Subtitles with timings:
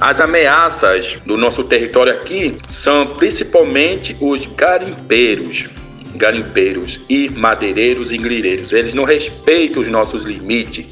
[0.00, 5.68] As ameaças do nosso território aqui são principalmente os garimpeiros,
[6.14, 8.72] garimpeiros e madeireiros e grileiros.
[8.72, 10.86] Eles não respeitam os nossos limites,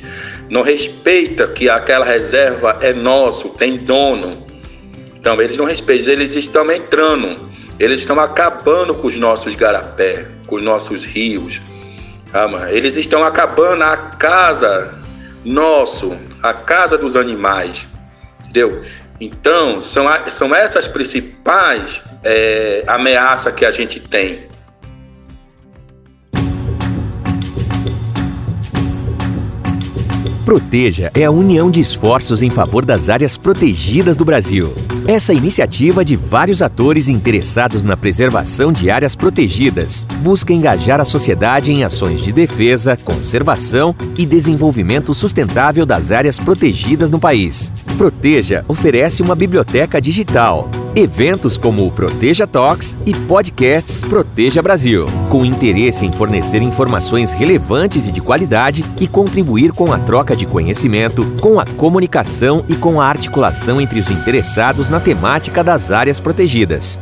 [0.50, 4.46] não respeitam que aquela reserva é nosso, tem dono.
[5.18, 7.34] Então eles não respeitam, eles estão entrando,
[7.80, 11.62] eles estão acabando com os nossos garapé, com os nossos rios.
[12.34, 14.94] Ah, eles estão acabando a casa
[15.42, 17.86] nosso, a casa dos animais,
[18.40, 18.82] entendeu?
[19.20, 24.46] Então, são, são essas principais é, ameaças que a gente tem.
[30.48, 34.72] Proteja é a união de esforços em favor das áreas protegidas do Brasil.
[35.06, 41.70] Essa iniciativa de vários atores interessados na preservação de áreas protegidas busca engajar a sociedade
[41.70, 47.70] em ações de defesa, conservação e desenvolvimento sustentável das áreas protegidas no país.
[47.98, 55.44] Proteja oferece uma biblioteca digital, eventos como o Proteja Talks e podcasts Proteja Brasil, com
[55.44, 61.24] interesse em fornecer informações relevantes e de qualidade e contribuir com a troca de conhecimento,
[61.40, 66.98] com a comunicação e com a articulação entre os interessados na temática das áreas protegidas.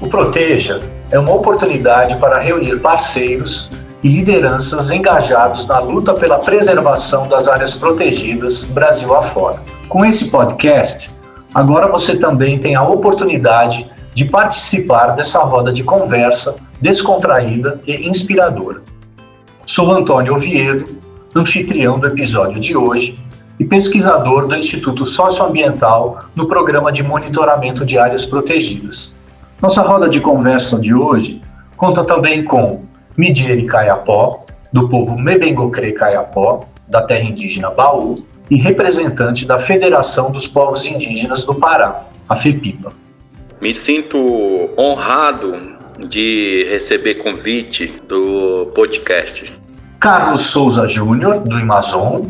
[0.00, 3.68] O Proteja é uma oportunidade para reunir parceiros
[4.02, 9.60] e lideranças engajados na luta pela preservação das áreas protegidas Brasil afora.
[9.88, 11.14] Com esse podcast,
[11.54, 18.82] agora você também tem a oportunidade de participar dessa roda de conversa descontraída e inspiradora.
[19.66, 20.88] Sou Antônio Oviedo,
[21.34, 23.18] anfitrião do episódio de hoje
[23.58, 29.12] e pesquisador do Instituto Socioambiental no programa de monitoramento de áreas protegidas.
[29.60, 31.42] Nossa roda de conversa de hoje
[31.76, 32.82] conta também com
[33.16, 40.48] Midieri Caiapó, do povo Mebengocre Caiapó, da terra indígena Baú, e representante da Federação dos
[40.48, 42.92] Povos Indígenas do Pará, a FEPIPA.
[43.60, 49.52] Me sinto honrado de receber convite do podcast.
[49.98, 52.26] Carlos Souza Júnior, do Amazon.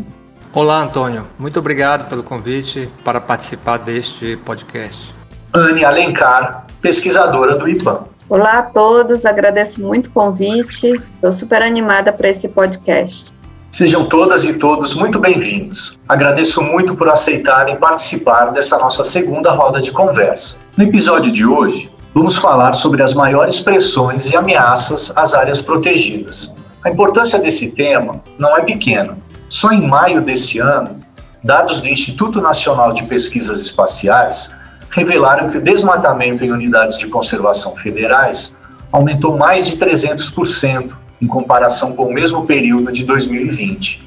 [0.53, 1.25] Olá, Antônio.
[1.39, 5.13] Muito obrigado pelo convite para participar deste podcast.
[5.53, 8.05] Anne Alencar, pesquisadora do IPAM.
[8.27, 13.31] Olá a todos, agradeço muito o convite, estou super animada para esse podcast.
[13.71, 15.97] Sejam todas e todos muito bem-vindos.
[16.07, 20.57] Agradeço muito por aceitarem participar dessa nossa segunda roda de conversa.
[20.77, 26.51] No episódio de hoje, vamos falar sobre as maiores pressões e ameaças às áreas protegidas.
[26.83, 29.17] A importância desse tema não é pequena.
[29.49, 30.99] Só em maio desse ano,
[31.43, 34.49] dados do Instituto Nacional de Pesquisas Espaciais
[34.89, 38.53] revelaram que o desmatamento em unidades de conservação federais
[38.91, 44.01] aumentou mais de 300% em comparação com o mesmo período de 2020.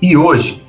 [0.00, 0.62] E hoje,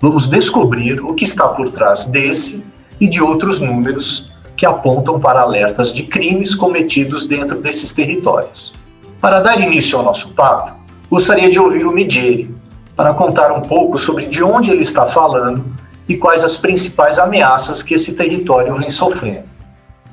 [0.00, 2.62] vamos descobrir o que está por trás desse
[3.00, 8.72] e de outros números que apontam para alertas de crimes cometidos dentro desses territórios.
[9.20, 10.76] Para dar início ao nosso papo,
[11.10, 12.54] gostaria de ouvir o Midieri
[12.96, 15.64] para contar um pouco sobre de onde ele está falando
[16.08, 19.44] e quais as principais ameaças que esse território vem sofrendo.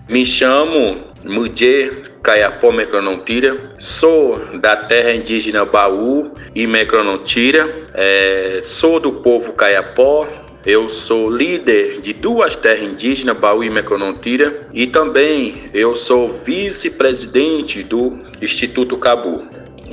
[0.08, 9.12] Me chamo Mudje Caiapó Mecronontira, sou da terra indígena Baú e Mecronontira, é, sou do
[9.14, 10.28] povo Caiapó,
[10.66, 17.82] eu sou líder de duas terras indígenas, Baú e Mecronontira, e também eu sou vice-presidente
[17.82, 19.44] do Instituto Cabu.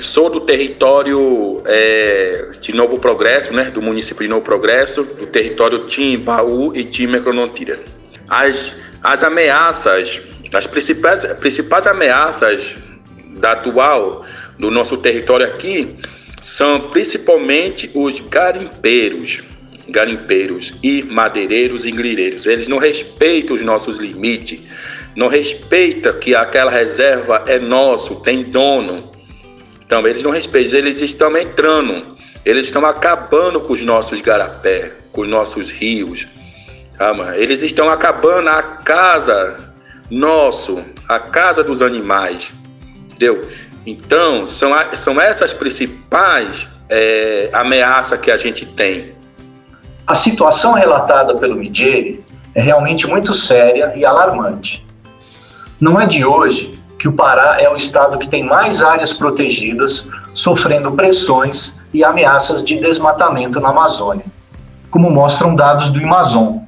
[0.00, 5.86] Sou do território é, de Novo Progresso, né, do município de Novo Progresso, do território
[5.86, 7.80] Tim, Baú e Tim Mecronontira.
[8.28, 10.20] As, as ameaças,
[10.52, 12.76] as principais, principais ameaças
[13.38, 14.24] da atual
[14.58, 15.96] do nosso território aqui
[16.40, 19.42] são principalmente os garimpeiros,
[19.88, 22.46] garimpeiros e madeireiros e grileiros.
[22.46, 24.60] Eles não respeitam os nossos limites,
[25.14, 29.10] não respeitam que aquela reserva é nosso, tem dono.
[29.84, 35.22] Então, eles não respeitam, eles estão entrando, eles estão acabando com os nossos garapé, com
[35.22, 36.28] os nossos rios.
[36.98, 39.72] Ah, eles estão acabando a casa
[40.10, 42.52] nosso, a casa dos animais,
[43.04, 43.48] entendeu?
[43.86, 49.12] Então, são, são essas principais é, ameaças que a gente tem.
[50.08, 52.24] A situação relatada pelo Midieri
[52.54, 54.82] é realmente muito séria e alarmante.
[55.78, 60.06] Não é de hoje que o Pará é o estado que tem mais áreas protegidas
[60.32, 64.24] sofrendo pressões e ameaças de desmatamento na Amazônia,
[64.90, 66.60] como mostram dados do Amazon.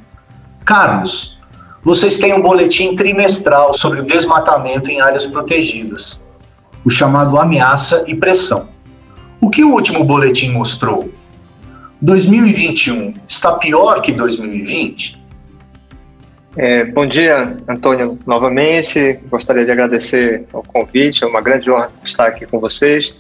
[0.67, 1.35] Carlos,
[1.83, 6.21] vocês têm um boletim trimestral sobre o desmatamento em áreas protegidas,
[6.85, 8.69] o chamado ameaça e pressão.
[9.41, 11.09] O que o último boletim mostrou?
[12.01, 15.21] 2021 está pior que 2020?
[16.57, 19.21] É, bom dia, Antônio, novamente.
[19.29, 23.15] Gostaria de agradecer o convite, é uma grande honra estar aqui com vocês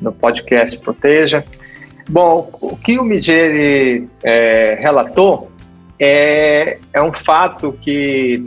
[0.00, 1.42] no podcast Proteja.
[2.08, 5.50] Bom, o que o Migeri é, relatou
[5.98, 8.46] é, é um fato que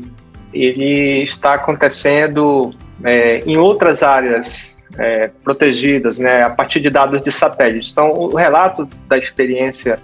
[0.54, 7.32] ele está acontecendo é, em outras áreas é, protegidas, né, a partir de dados de
[7.32, 7.92] satélite.
[7.92, 9.98] Então, o relato da experiência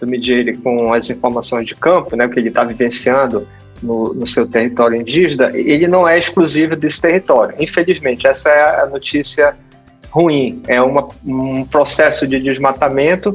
[0.00, 3.46] do Migeri com as informações de campo, né, que ele está vivenciando
[3.82, 7.54] no, no, seu território indígena, ele não é exclusivo desse território.
[7.60, 9.54] Infelizmente, essa é a notícia
[10.10, 10.62] ruim.
[10.66, 13.34] É uma, um processo de desmatamento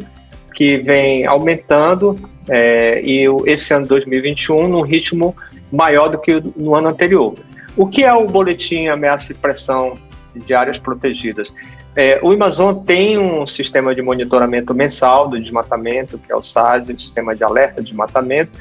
[0.56, 2.20] que vem aumentando
[2.50, 5.36] é, e esse ano 2021 num ritmo
[5.72, 7.36] maior do que no ano anterior.
[7.78, 9.98] O que é o boletim ameaça e pressão
[10.36, 11.54] de áreas protegidas?
[11.96, 16.94] É, o Amazon tem um sistema de monitoramento mensal do desmatamento, que é o SAD,
[16.94, 18.52] o Sistema de Alerta de Desmatamento,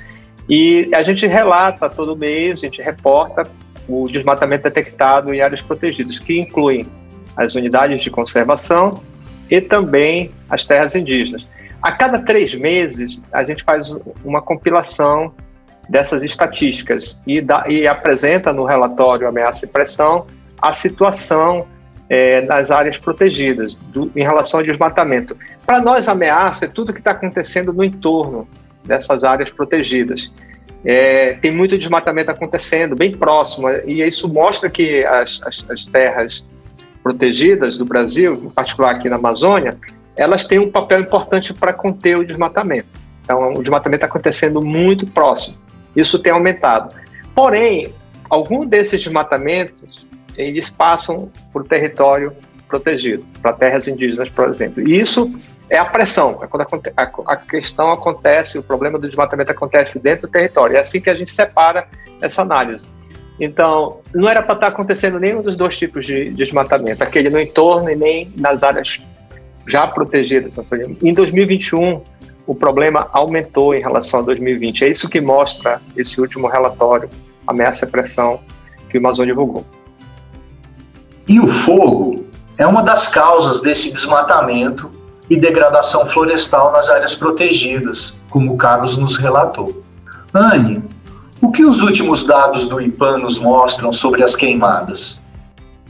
[0.48, 3.44] e a gente relata todo mês, a gente reporta
[3.88, 6.86] o desmatamento detectado em áreas protegidas, que incluem
[7.36, 9.02] as unidades de conservação
[9.50, 11.46] e também as terras indígenas.
[11.82, 15.32] A cada três meses, a gente faz uma compilação
[15.88, 20.26] dessas estatísticas e, e apresenta no relatório Ameaça e Pressão
[20.62, 21.66] a situação
[22.08, 25.36] é, nas áreas protegidas do, em relação ao desmatamento.
[25.66, 28.46] Para nós, ameaça é tudo que está acontecendo no entorno
[28.84, 30.32] dessas áreas protegidas.
[30.84, 36.46] É, tem muito desmatamento acontecendo bem próximo, e isso mostra que as, as, as terras
[37.02, 39.76] protegidas do Brasil, em particular aqui na Amazônia,
[40.16, 42.88] elas têm um papel importante para conter o desmatamento.
[43.24, 45.56] Então, o desmatamento está acontecendo muito próximo.
[45.94, 46.94] Isso tem aumentado.
[47.34, 47.92] Porém,
[48.28, 50.04] algum desses desmatamentos,
[50.36, 52.32] eles passam por território
[52.68, 54.86] protegido, para terras indígenas, por exemplo.
[54.86, 55.30] E isso
[55.68, 56.38] é a pressão.
[56.42, 56.62] É quando
[56.96, 60.76] a, a, questão acontece, o problema do desmatamento acontece dentro do território.
[60.76, 61.86] É assim que a gente separa
[62.20, 62.86] essa análise.
[63.38, 67.28] Então, não era para estar tá acontecendo nenhum dos dois tipos de, de desmatamento, aquele
[67.28, 69.00] no entorno e nem nas áreas
[69.66, 70.56] já protegidas.
[71.02, 72.02] Em 2021,
[72.46, 74.84] o problema aumentou em relação a 2020.
[74.84, 77.08] É isso que mostra esse último relatório,
[77.46, 78.40] Ameaça e Pressão,
[78.90, 79.64] que o Amazon divulgou.
[81.28, 82.24] E o fogo
[82.58, 84.90] é uma das causas desse desmatamento
[85.30, 89.82] e degradação florestal nas áreas protegidas, como o Carlos nos relatou.
[90.34, 90.82] Anne,
[91.40, 95.18] o que os últimos dados do IPAN nos mostram sobre as queimadas?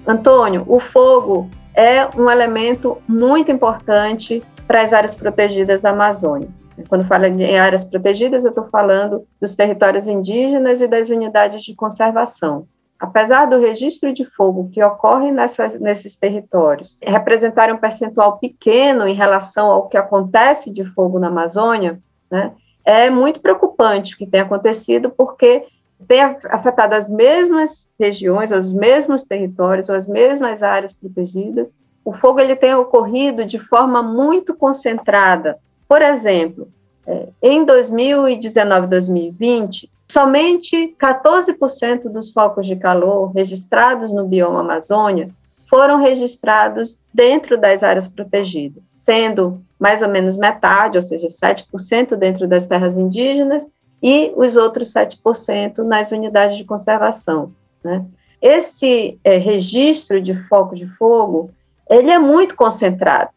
[0.07, 6.49] Antônio, o fogo é um elemento muito importante para as áreas protegidas da Amazônia.
[6.89, 11.75] Quando falo em áreas protegidas, eu estou falando dos territórios indígenas e das unidades de
[11.75, 12.67] conservação
[13.03, 19.15] apesar do registro de fogo que ocorre nessas, nesses territórios representar um percentual pequeno em
[19.15, 21.99] relação ao que acontece de fogo na Amazônia,
[22.31, 22.53] né,
[22.85, 25.67] é muito preocupante o que tem acontecido, porque
[26.07, 31.67] tem afetado as mesmas regiões, os mesmos territórios, as mesmas áreas protegidas.
[32.05, 35.59] O fogo ele tem ocorrido de forma muito concentrada.
[35.89, 36.69] Por exemplo,
[37.05, 45.31] é, em 2019 2020, Somente 14% dos focos de calor registrados no bioma Amazônia
[45.71, 52.47] foram registrados dentro das áreas protegidas, sendo mais ou menos metade, ou seja, 7% dentro
[52.47, 53.67] das terras indígenas
[54.03, 57.55] e os outros 7% nas unidades de conservação.
[57.83, 58.05] Né?
[58.43, 61.51] Esse é, registro de foco de fogo,
[61.89, 63.31] ele é muito concentrado.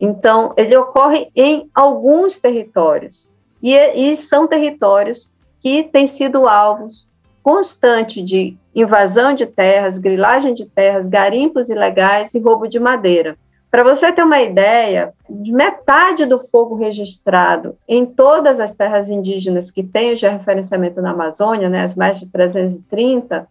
[0.00, 3.28] Então, ele ocorre em alguns territórios,
[3.62, 7.06] e, e são territórios que têm sido alvos
[7.42, 13.36] constante de invasão de terras, grilagem de terras, garimpos ilegais e roubo de madeira.
[13.70, 19.70] Para você ter uma ideia, de metade do fogo registrado em todas as terras indígenas
[19.70, 23.46] que têm o georreferenciamento na Amazônia, né, as mais de 330,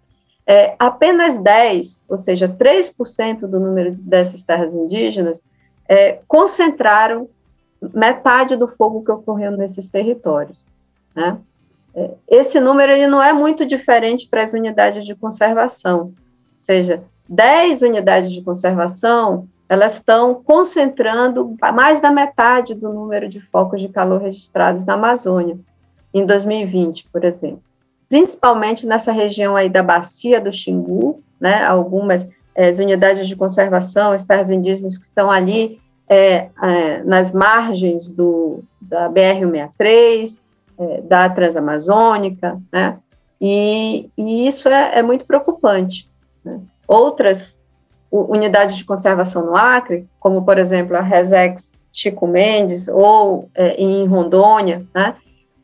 [0.46, 5.42] é, apenas 10, ou seja, 3% do número dessas terras indígenas,
[5.88, 7.30] é, concentraram
[7.94, 10.66] metade do fogo que ocorreu nesses territórios.
[11.16, 11.38] Né?
[12.28, 16.14] Esse número ele não é muito diferente para as unidades de conservação, ou
[16.56, 23.82] seja, 10 unidades de conservação, elas estão concentrando mais da metade do número de focos
[23.82, 25.58] de calor registrados na Amazônia,
[26.14, 27.62] em 2020, por exemplo.
[28.08, 34.26] Principalmente nessa região aí da bacia do Xingu, né, algumas é, unidades de conservação, as
[34.26, 40.40] terras indígenas que estão ali é, é, nas margens do, da BR-163,
[40.80, 42.98] é, da Transamazônica, né?
[43.40, 46.10] E, e isso é, é, muito preocupante.
[46.44, 46.60] Né?
[46.88, 47.58] Outras
[48.12, 54.08] unidades de conservação no Acre, como por exemplo a Resex Chico Mendes, ou é, em
[54.08, 55.16] Rondônia, né?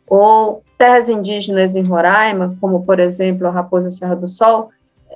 [0.07, 4.69] ou terras indígenas em Roraima, como, por exemplo, a Raposa Serra do Sol,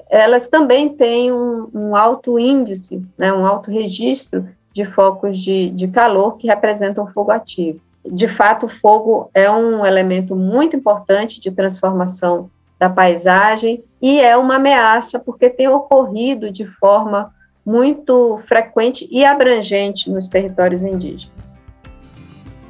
[0.09, 5.87] elas também têm um, um alto índice, né, um alto registro de focos de, de
[5.87, 7.81] calor que representam fogo ativo.
[8.11, 12.49] De fato, o fogo é um elemento muito importante de transformação
[12.79, 17.33] da paisagem e é uma ameaça porque tem ocorrido de forma
[17.65, 21.59] muito frequente e abrangente nos territórios indígenas.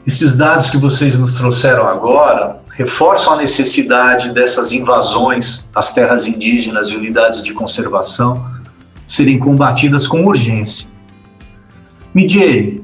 [0.08, 6.88] Esses dados que vocês nos trouxeram agora reforçam a necessidade dessas invasões às terras indígenas
[6.88, 8.44] e unidades de conservação
[9.06, 10.88] serem combatidas com urgência.
[12.14, 12.77] Midieri,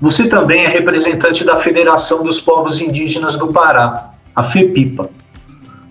[0.00, 5.08] você também é representante da Federação dos Povos Indígenas do Pará, a FEPIPA.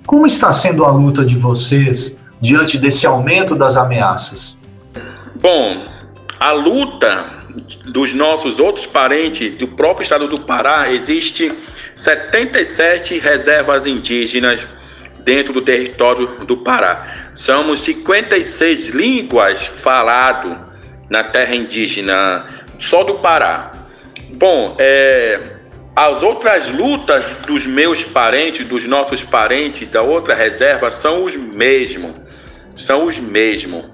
[0.06, 4.56] Como está sendo a luta de vocês diante desse aumento das ameaças?
[5.42, 5.84] Bom,
[6.40, 7.26] a luta
[7.86, 11.52] dos nossos outros parentes do próprio estado do Pará existe
[11.96, 14.68] 77 reservas indígenas
[15.24, 17.32] dentro do território do Pará.
[17.34, 20.56] Somos 56 línguas faladas
[21.10, 22.46] na terra indígena
[22.80, 23.72] só do Pará.
[24.38, 25.40] Bom, é,
[25.96, 32.12] as outras lutas dos meus parentes, dos nossos parentes da outra reserva são os mesmos.
[32.76, 33.86] São os mesmos.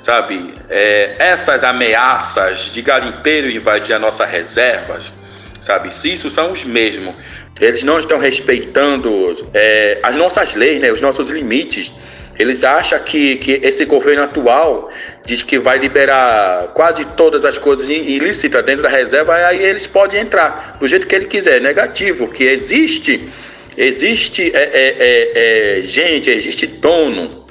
[0.00, 0.54] Sabe?
[0.70, 5.12] É, essas ameaças de garimpeiro invadir a nossa reservas,
[5.60, 5.90] sabe?
[5.90, 7.14] Isso são os mesmos.
[7.60, 10.90] Eles não estão respeitando é, as nossas leis, né?
[10.90, 11.92] os nossos limites.
[12.38, 14.90] Eles acham que, que esse governo atual
[15.30, 20.20] diz que vai liberar quase todas as coisas ilícitas dentro da reserva, aí eles podem
[20.20, 21.60] entrar do jeito que ele quiser.
[21.60, 23.28] Negativo, que existe,
[23.76, 27.46] existe é, é, é, é gente, existe dono.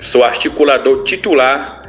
[0.00, 1.82] Sou articulador titular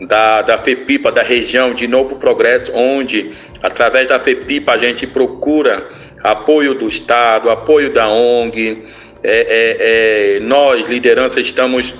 [0.00, 5.86] da, da FEPIPA, da região de Novo Progresso, onde, através da FEPIPA, a gente procura
[6.24, 8.84] apoio do Estado, apoio da ONG,
[9.22, 11.94] é, é, é, nós, liderança, estamos,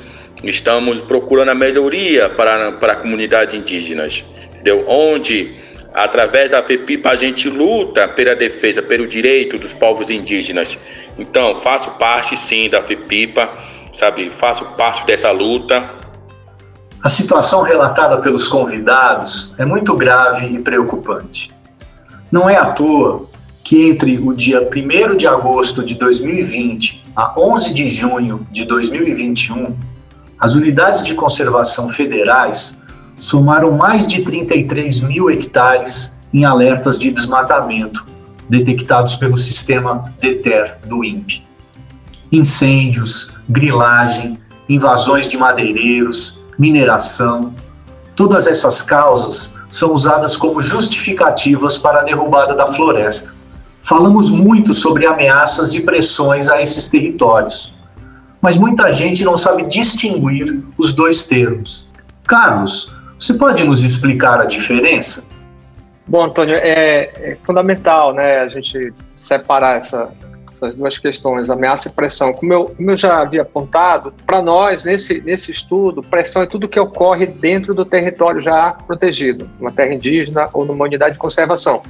[0.45, 4.85] estamos procurando a melhoria para, para a comunidade indígenas, entendeu?
[4.87, 5.57] onde,
[5.93, 10.79] através da FEPIPA, a gente luta pela defesa, pelo direito dos povos indígenas.
[11.19, 13.51] Então, faço parte, sim, da FEPIPA,
[13.93, 14.31] sabe?
[14.31, 15.91] Faço parte dessa luta.
[17.03, 21.51] A situação relatada pelos convidados é muito grave e preocupante.
[22.31, 23.29] Não é à toa
[23.65, 29.77] que entre o dia 1 de agosto de 2020 a 11 de junho de 2021,
[30.41, 32.77] as unidades de conservação federais
[33.19, 38.07] somaram mais de 33 mil hectares em alertas de desmatamento
[38.49, 41.45] detectados pelo sistema DETER do INPE.
[42.31, 47.53] Incêndios, grilagem, invasões de madeireiros, mineração,
[48.17, 53.39] todas essas causas são usadas como justificativas para a derrubada da floresta
[53.89, 57.73] Falamos muito sobre ameaças e pressões a esses territórios,
[58.41, 61.87] mas muita gente não sabe distinguir os dois termos.
[62.27, 65.25] Carlos, você pode nos explicar a diferença?
[66.07, 70.11] Bom, Antônio, é, é fundamental né, a gente separar essa,
[70.43, 72.33] essas duas questões, ameaça e pressão.
[72.33, 76.69] Como eu, como eu já havia apontado, para nós, nesse, nesse estudo, pressão é tudo
[76.69, 81.83] que ocorre dentro do território já protegido, numa terra indígena ou numa unidade de conservação.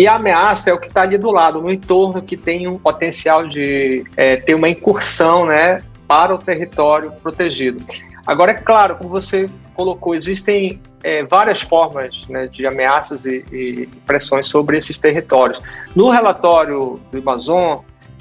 [0.00, 2.78] E a ameaça é o que está ali do lado, no entorno que tem um
[2.78, 7.84] potencial de é, ter uma incursão né, para o território protegido.
[8.26, 13.90] Agora, é claro, como você colocou, existem é, várias formas né, de ameaças e, e,
[14.06, 15.60] pressões sobre esses territórios.
[15.94, 17.80] No relatório do Amazon,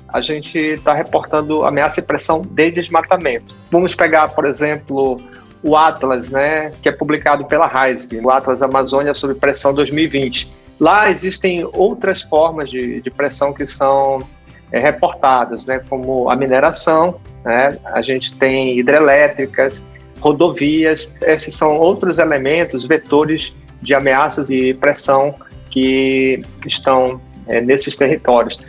[0.10, 3.56] a gente está reportando ameaça e pressão de desmatamento.
[3.72, 5.16] Vamos pegar, por exemplo,
[5.64, 10.60] o Atlas, né, que é publicado pela RISE, o Atlas Amazônia sob Pressão 2020.
[10.80, 14.24] Lá existem outras formas de, de pressão que são
[14.72, 19.84] é, reportadas, né, como a mineração, né, a gente tem hidrelétricas,
[20.20, 25.36] rodovias, esses são outros elementos, vetores de ameaças e pressão
[25.70, 28.60] que estão é, nesses territórios.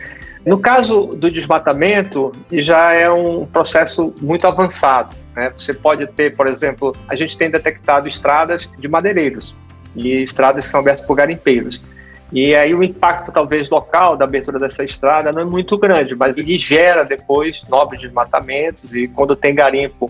[0.45, 5.15] No caso do desmatamento, já é um processo muito avançado.
[5.35, 5.51] Né?
[5.55, 9.55] Você pode ter, por exemplo, a gente tem detectado estradas de madeireiros
[9.95, 11.83] e estradas que são abertas por garimpeiros.
[12.31, 16.37] E aí o impacto talvez local da abertura dessa estrada não é muito grande, mas
[16.37, 20.09] ele gera depois novos desmatamentos e quando tem garimpo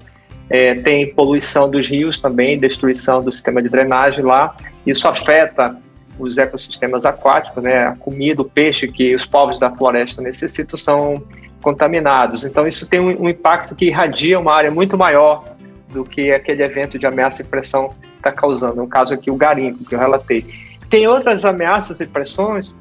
[0.49, 4.55] é, tem poluição dos rios também, destruição do sistema de drenagem lá.
[4.85, 5.75] Isso afeta
[6.19, 7.87] os ecossistemas aquáticos, né?
[7.87, 11.23] A comida, o peixe que os povos da floresta necessitam são
[11.61, 12.43] contaminados.
[12.43, 15.43] Então isso tem um, um impacto que irradia uma área muito maior
[15.89, 18.75] do que aquele evento de ameaça e pressão está causando.
[18.75, 20.45] No caso aqui o garimpo que eu relatei.
[20.91, 22.75] Tem outras ameaças e pressões,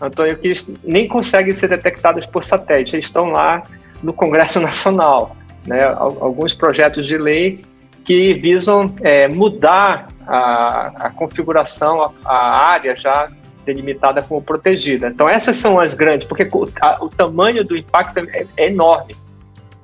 [0.00, 0.52] Antônio, que
[0.82, 3.62] nem conseguem ser detectadas por satélite, eles estão lá
[4.02, 5.36] no Congresso Nacional.
[5.64, 5.84] Né?
[5.84, 7.64] Alguns projetos de lei
[8.04, 13.30] que visam é, mudar a, a configuração, a, a, área já
[13.64, 15.06] delimitada como protegida.
[15.06, 19.14] Então, essas são as grandes, porque o, a, o tamanho do impacto é, é, enorme.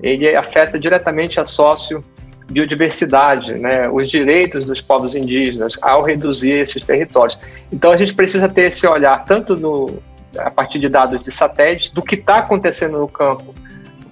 [0.00, 2.02] Ele afeta diretamente a sócio
[2.48, 7.38] biodiversidade, né, os direitos dos povos indígenas ao reduzir esses territórios.
[7.70, 9.98] Então a gente precisa ter esse olhar tanto no,
[10.36, 13.54] a partir de dados de satélites do que está acontecendo no campo,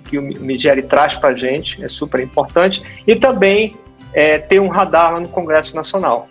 [0.05, 3.75] que o Migeri traz para a gente, é super importante, e também
[4.13, 6.29] é, ter um radar lá no Congresso Nacional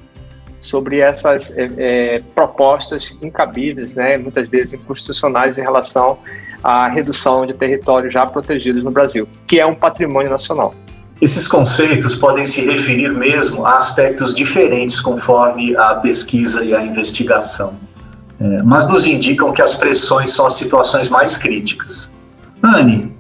[0.62, 6.20] sobre essas é, é, propostas incabíveis, né, muitas vezes inconstitucionais em relação
[6.64, 10.74] à redução de territórios já protegidos no Brasil, que é um patrimônio nacional.
[11.26, 17.74] Esses conceitos podem se referir mesmo a aspectos diferentes conforme a pesquisa e a investigação,
[18.40, 22.12] é, mas nos indicam que as pressões são as situações mais críticas.
[22.62, 23.12] Anne,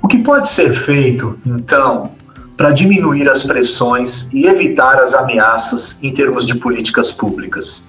[0.00, 2.10] o que pode ser feito, então,
[2.56, 7.84] para diminuir as pressões e evitar as ameaças em termos de políticas públicas?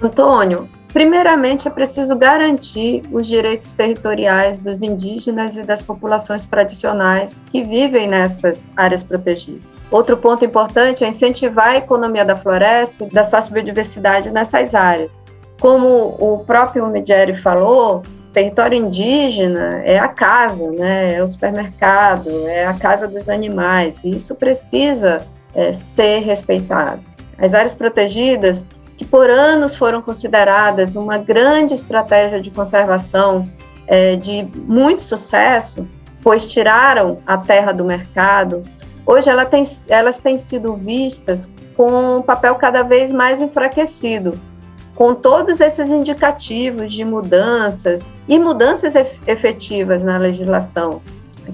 [0.00, 7.64] Antônio, primeiramente é preciso garantir os direitos territoriais dos indígenas e das populações tradicionais que
[7.64, 9.60] vivem nessas áreas protegidas.
[9.90, 15.22] Outro ponto importante é incentivar a economia da floresta e da sociobiodiversidade nessas áreas.
[15.60, 21.16] Como o próprio Medieri falou, território indígena é a casa, né?
[21.16, 27.00] é o supermercado, é a casa dos animais, e isso precisa é, ser respeitado.
[27.38, 28.64] As áreas protegidas,
[28.96, 33.48] que por anos foram consideradas uma grande estratégia de conservação
[33.86, 35.86] é, de muito sucesso,
[36.22, 38.62] pois tiraram a terra do mercado,
[39.04, 44.38] hoje ela tem, elas têm sido vistas com um papel cada vez mais enfraquecido,
[44.94, 48.94] com todos esses indicativos de mudanças e mudanças
[49.26, 51.02] efetivas na legislação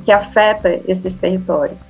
[0.04, 1.80] que afeta esses territórios.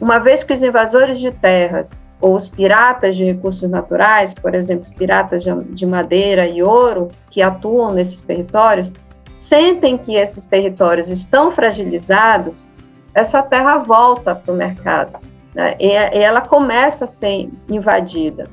[0.00, 4.84] Uma vez que os invasores de terras ou os piratas de recursos naturais, por exemplo,
[4.84, 8.92] os piratas de madeira e ouro que atuam nesses territórios,
[9.32, 12.66] sentem que esses territórios estão fragilizados,
[13.14, 15.18] essa terra volta para o mercado
[15.54, 15.76] né?
[15.80, 18.48] e ela começa a ser invadida.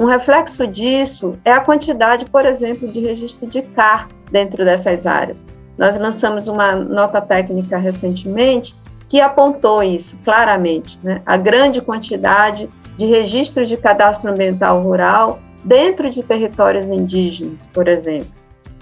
[0.00, 5.44] Um reflexo disso é a quantidade, por exemplo, de registro de CAR dentro dessas áreas.
[5.76, 8.74] Nós lançamos uma nota técnica recentemente
[9.08, 11.20] que apontou isso claramente, né?
[11.26, 18.30] a grande quantidade de registros de cadastro ambiental rural dentro de territórios indígenas, por exemplo,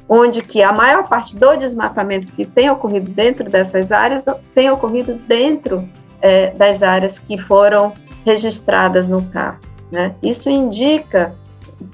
[0.09, 5.15] onde que a maior parte do desmatamento que tem ocorrido dentro dessas áreas tem ocorrido
[5.15, 5.89] dentro
[6.21, 7.93] é, das áreas que foram
[8.25, 9.59] registradas no CAR.
[9.91, 10.15] Né?
[10.23, 11.35] Isso indica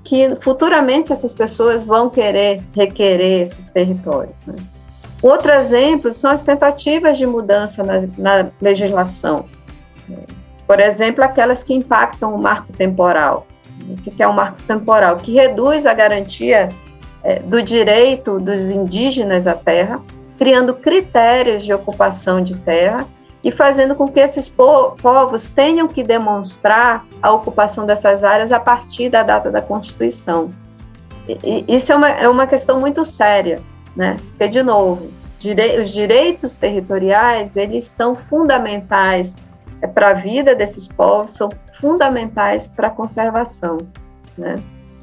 [0.03, 4.37] que futuramente essas pessoas vão querer requerer esses territórios.
[4.47, 4.55] Né?
[5.23, 9.47] Outro exemplo são as tentativas de mudança na, na, legislação.
[10.67, 13.47] Por exemplo, aquelas que impactam o marco temporal.
[13.89, 15.17] O que é o um marco temporal?
[15.17, 16.69] Que reduz a garantia
[17.23, 20.01] é, do direito dos indígenas à terra,
[20.39, 23.07] criando critérios de ocupação de terra
[23.45, 29.09] e fazendo com que esses povos tenham que demonstrar a ocupação dessas áreas a partir
[29.09, 30.53] da data da Constituição.
[31.29, 33.61] E, isso é uma, é uma questão muito séria,
[33.95, 34.17] né?
[34.31, 39.37] Porque, de novo, direi os direitos territoriais, eles são fundamentais
[39.95, 41.49] para a vida desses povos, são
[41.81, 43.79] fundamentais para a conservação,
[44.37, 44.57] né?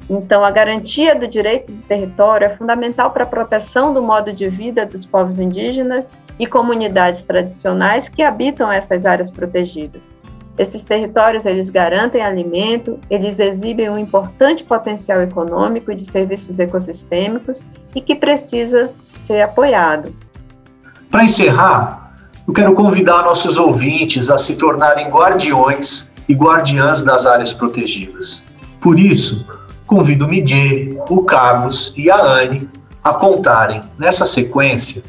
[0.08, 4.48] Então, a garantia do direito de território é fundamental para a proteção do modo de
[4.48, 10.10] vida dos povos indígenas e comunidades tradicionais que habitam essas áreas protegidas.
[10.58, 17.62] Esses territórios eles garantem alimento, eles exibem um importante potencial econômico e de serviços ecossistêmicos
[17.94, 20.14] e que precisa ser apoiado.
[21.10, 22.03] Para encerrar,
[22.46, 28.42] eu quero convidar nossos ouvintes a se tornarem guardiões e guardiãs das áreas protegidas.
[28.80, 29.46] Por isso,
[29.86, 32.68] convido o Midier, o Carlos e a Anne
[33.02, 35.02] a contarem, nessa sequência,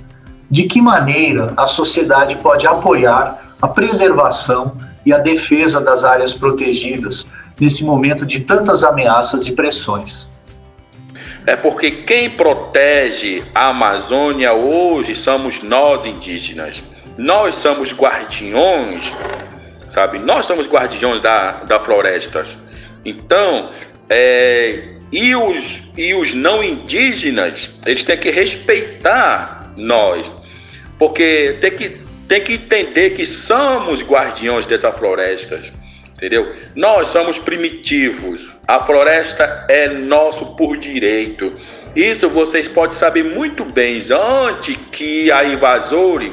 [0.49, 4.73] de que maneira a sociedade pode apoiar a preservação
[5.05, 7.27] e a defesa das áreas protegidas
[7.59, 10.29] nesse momento de tantas ameaças e pressões.
[11.45, 16.81] É porque quem protege a Amazônia hoje somos nós indígenas.
[17.17, 19.13] Nós somos guardiões,
[19.87, 20.19] sabe?
[20.19, 22.57] Nós somos guardiões da, da florestas.
[23.03, 23.69] Então,
[24.09, 30.31] é, e, os, e os não indígenas, eles têm que respeitar nós.
[30.97, 31.97] Porque tem que,
[32.27, 35.71] tem que entender que somos guardiões dessas florestas.
[36.13, 36.53] entendeu?
[36.75, 38.51] Nós somos primitivos.
[38.67, 41.53] A floresta é nosso por direito.
[41.95, 44.01] Isso vocês podem saber muito bem.
[44.11, 46.31] Antes que a invasora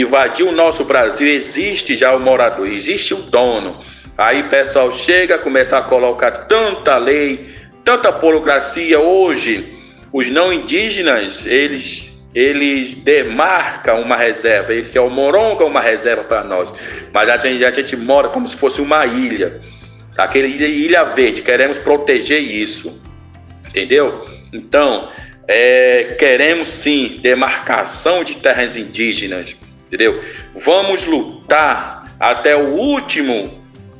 [0.00, 3.78] invadiu o nosso Brasil, existe já o morador, existe o dono.
[4.16, 7.54] Aí pessoal chega, começa a colocar tanta lei,
[7.84, 8.98] tanta burocracia.
[8.98, 9.72] Hoje,
[10.12, 16.22] os não indígenas, eles eles demarcam uma reserva, ele que é o Moronga uma reserva
[16.22, 16.68] para nós,
[17.10, 19.58] mas a gente, a gente mora como se fosse uma ilha,
[20.18, 23.00] aquele ilha, ilha verde, queremos proteger isso,
[23.66, 24.22] entendeu?
[24.52, 25.08] Então,
[25.48, 29.56] é, queremos sim demarcação de terras indígenas,
[29.86, 30.22] entendeu?
[30.54, 33.50] Vamos lutar até o último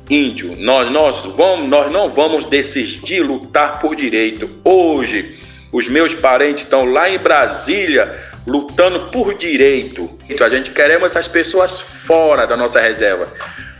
[0.09, 0.55] índio.
[0.57, 4.49] Nós, nós, vamos, nós não vamos decidir lutar por direito.
[4.63, 5.35] Hoje,
[5.71, 10.09] os meus parentes estão lá em Brasília lutando por direito.
[10.29, 13.27] Então, a gente queremos essas pessoas fora da nossa reserva.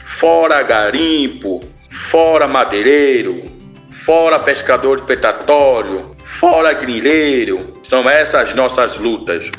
[0.03, 3.43] Fora garimpo, fora madeireiro,
[3.91, 7.79] fora pescador de petatório, fora grileiro.
[7.81, 9.49] São essas nossas lutas.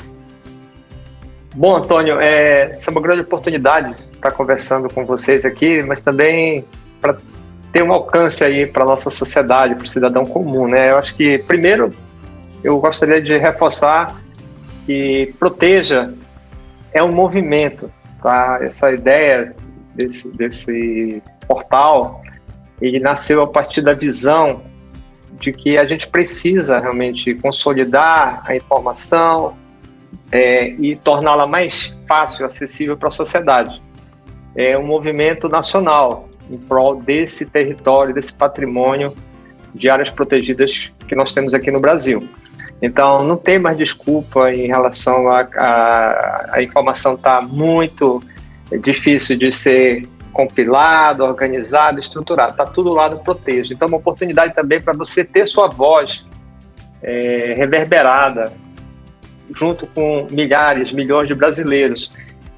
[1.55, 6.63] Bom, Antônio, é, é uma grande oportunidade estar conversando com vocês aqui, mas também
[7.01, 7.17] para
[7.71, 10.91] ter um alcance aí para a nossa sociedade, para o cidadão comum, né?
[10.91, 11.93] Eu acho que, primeiro,
[12.63, 14.21] eu gostaria de reforçar
[14.85, 16.13] que proteja
[16.91, 18.59] é um movimento, tá?
[18.61, 19.55] Essa ideia
[19.95, 22.21] desse, desse portal,
[22.81, 24.61] ele nasceu a partir da visão
[25.39, 29.55] de que a gente precisa realmente consolidar a informação
[30.31, 33.81] é, e torná-la mais fácil, acessível para a sociedade.
[34.55, 39.15] É um movimento nacional em prol desse território, desse patrimônio
[39.73, 42.27] de áreas protegidas que nós temos aqui no Brasil.
[42.81, 48.23] Então, não tem mais desculpa em relação a, a, a informação está muito
[48.81, 52.51] difícil de ser compilado, organizado, estruturado.
[52.51, 53.73] Está tudo lá no Proteja.
[53.73, 56.25] Então, é uma oportunidade também para você ter sua voz
[57.01, 58.51] é, reverberada
[59.53, 62.11] junto com milhares, milhões de brasileiros.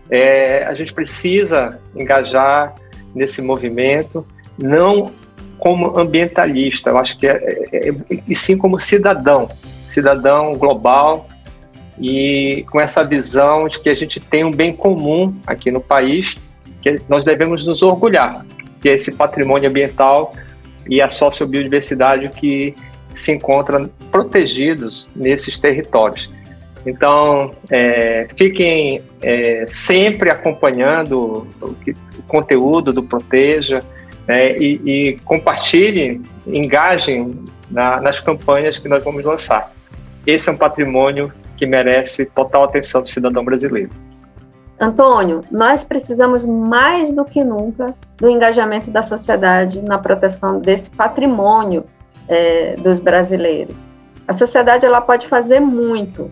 [0.10, 2.76] É, a gente precisa engajar
[3.16, 4.26] nesse movimento,
[4.58, 5.12] não
[5.58, 7.94] como ambientalista, eu acho que é, é, é
[8.28, 9.48] e sim como cidadão
[9.92, 11.28] cidadão global
[12.00, 16.38] e com essa visão de que a gente tem um bem comum aqui no país
[16.82, 18.46] que nós devemos nos orgulhar,
[18.82, 20.34] que é esse patrimônio ambiental
[20.90, 22.74] e a sociobiodiversidade que
[23.14, 26.30] se encontram protegidos nesses territórios.
[26.86, 33.84] Então, é, fiquem é, sempre acompanhando o, que, o, conteúdo do Proteja
[34.28, 37.40] é, e, e compartilhem, engajem
[37.70, 39.72] na, nas campanhas que nós vamos lançar
[40.26, 43.90] esse é um patrimônio que merece total atenção do cidadão brasileiro.
[44.80, 51.86] Antônio, nós precisamos mais do que nunca do engajamento da sociedade na proteção desse patrimônio
[52.28, 53.84] é, dos brasileiros.
[54.28, 56.32] A sociedade ela pode fazer muito,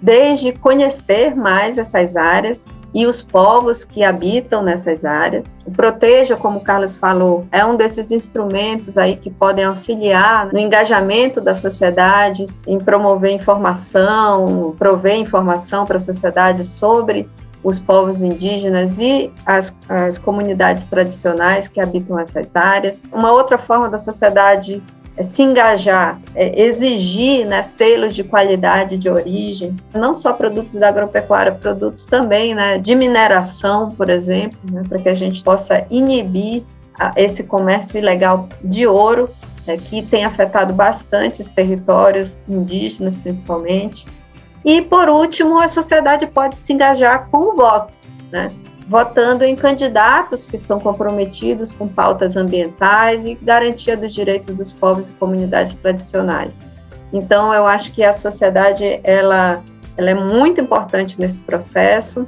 [0.00, 5.44] desde conhecer mais essas áreas e os povos que habitam nessas áreas.
[5.66, 10.58] O Proteja, como o Carlos falou, é um desses instrumentos aí que podem auxiliar no
[10.58, 17.28] engajamento da sociedade, em promover informação, prover informação para a sociedade sobre
[17.62, 23.02] os povos indígenas e as, as comunidades tradicionais que habitam essas áreas.
[23.12, 24.82] Uma outra forma da sociedade
[25.22, 31.52] se engajar, é exigir né, selos de qualidade de origem, não só produtos da agropecuária,
[31.52, 36.62] produtos também né, de mineração, por exemplo, né, para que a gente possa inibir
[37.16, 39.30] esse comércio ilegal de ouro,
[39.66, 44.06] né, que tem afetado bastante os territórios indígenas, principalmente.
[44.64, 47.94] E, por último, a sociedade pode se engajar com o voto.
[48.32, 48.50] Né?
[48.88, 55.10] Votando em candidatos que são comprometidos com pautas ambientais e garantia dos direitos dos povos
[55.10, 56.58] e comunidades tradicionais.
[57.12, 59.62] Então, eu acho que a sociedade ela,
[59.96, 62.24] ela é muito importante nesse processo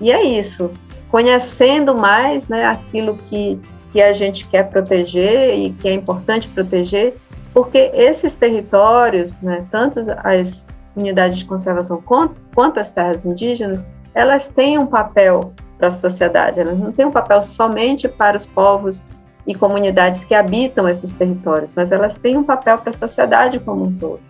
[0.00, 0.70] e é isso.
[1.10, 3.58] Conhecendo mais né, aquilo que,
[3.92, 7.14] que a gente quer proteger e que é importante proteger,
[7.54, 14.46] porque esses territórios, né, tanto as unidades de conservação quanto, quanto as terras indígenas, elas
[14.46, 16.60] têm um papel para a sociedade.
[16.60, 19.02] Elas não têm um papel somente para os povos
[19.44, 23.86] e comunidades que habitam esses territórios, mas elas têm um papel para a sociedade como
[23.86, 24.20] um todo,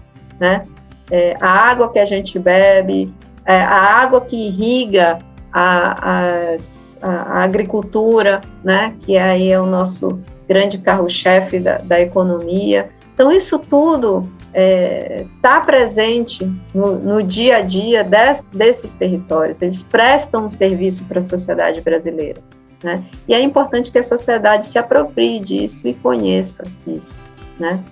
[0.40, 0.66] né?
[1.10, 3.12] É, a água que a gente bebe,
[3.44, 5.18] é, a água que irriga
[5.52, 6.54] a,
[7.02, 8.94] a, agricultura, né?
[9.00, 12.88] Que aí é o nosso grande carro-chefe da, da economia.
[13.12, 19.62] Então isso tudo está é, tá presente no, no, dia a dia des, desses territórios,
[19.62, 22.42] eles prestam um serviço para a sociedade brasileira.
[22.82, 23.02] Né?
[23.26, 27.24] E é importante que a sociedade se aproprie disso e conheça isso.
[27.58, 27.82] Né?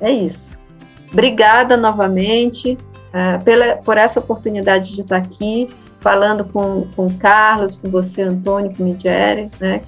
[0.00, 0.58] É, é isso.
[1.12, 2.76] Obrigada novamente
[3.08, 8.74] uh, pela, por essa oportunidade de estar aqui falando com, com Carlos, com você, Antônio,
[8.76, 9.82] com Midieri, né?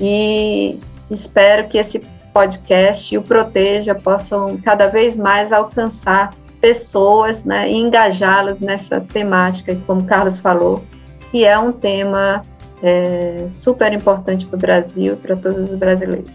[0.00, 2.00] E espero que esse
[2.32, 9.76] podcast e o Proteja possam cada vez mais alcançar pessoas né, e engajá-las nessa temática,
[9.86, 10.84] como o Carlos falou,
[11.30, 12.42] que é um tema
[12.82, 16.30] é, super importante para o Brasil e para todos os brasileiros.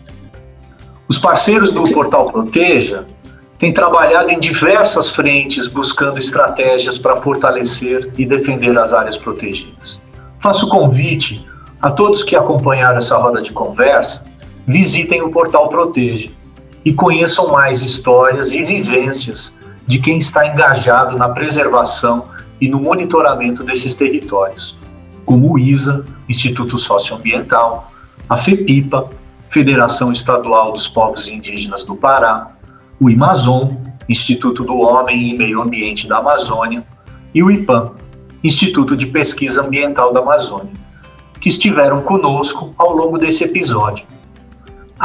[1.07, 3.05] Os parceiros do Portal Proteja
[3.59, 9.99] têm trabalhado em diversas frentes buscando estratégias para fortalecer e defender as áreas protegidas.
[10.39, 11.45] Faço convite
[11.81, 14.25] a todos que acompanharam essa roda de conversa,
[14.67, 16.29] visitem o Portal Proteja
[16.83, 19.55] e conheçam mais histórias e vivências
[19.87, 22.25] de quem está engajado na preservação
[22.59, 24.77] e no monitoramento desses territórios,
[25.25, 27.91] como o ISA, Instituto Socioambiental,
[28.29, 29.09] a FEPIPA,
[29.49, 32.51] Federação Estadual dos Povos Indígenas do Pará,
[32.99, 36.83] o IMAZON, Instituto do Homem e Meio Ambiente da Amazônia,
[37.33, 37.91] e o IPAM,
[38.43, 40.71] Instituto de Pesquisa Ambiental da Amazônia,
[41.41, 44.05] que estiveram conosco ao longo desse episódio.